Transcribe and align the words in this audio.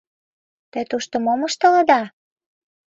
Те 0.71 0.79
тушто 0.89 1.15
мом 1.25 1.41
ыштылыда? 1.47 2.01